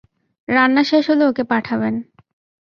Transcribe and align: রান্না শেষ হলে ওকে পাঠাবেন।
রান্না 0.47 0.83
শেষ 0.83 1.03
হলে 1.11 1.23
ওকে 1.25 1.43
পাঠাবেন। 1.43 1.95